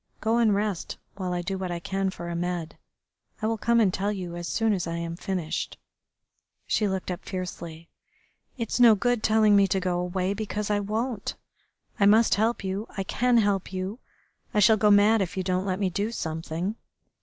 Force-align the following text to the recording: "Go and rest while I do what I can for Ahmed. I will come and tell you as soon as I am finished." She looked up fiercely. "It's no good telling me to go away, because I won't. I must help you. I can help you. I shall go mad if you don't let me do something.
"Go 0.19 0.37
and 0.39 0.55
rest 0.55 0.97
while 1.17 1.31
I 1.31 1.43
do 1.43 1.59
what 1.59 1.69
I 1.69 1.77
can 1.79 2.09
for 2.09 2.27
Ahmed. 2.27 2.75
I 3.39 3.45
will 3.45 3.59
come 3.59 3.79
and 3.79 3.93
tell 3.93 4.11
you 4.11 4.35
as 4.35 4.47
soon 4.47 4.73
as 4.73 4.87
I 4.87 4.97
am 4.97 5.15
finished." 5.15 5.77
She 6.65 6.87
looked 6.87 7.11
up 7.11 7.23
fiercely. 7.23 7.87
"It's 8.57 8.79
no 8.79 8.95
good 8.95 9.21
telling 9.21 9.55
me 9.55 9.67
to 9.67 9.79
go 9.79 9.99
away, 9.99 10.33
because 10.33 10.71
I 10.71 10.79
won't. 10.79 11.35
I 11.99 12.07
must 12.07 12.33
help 12.33 12.63
you. 12.63 12.87
I 12.97 13.03
can 13.03 13.37
help 13.37 13.71
you. 13.71 13.99
I 14.55 14.59
shall 14.59 14.75
go 14.75 14.89
mad 14.89 15.21
if 15.21 15.37
you 15.37 15.43
don't 15.43 15.67
let 15.67 15.77
me 15.77 15.91
do 15.91 16.11
something. 16.11 16.77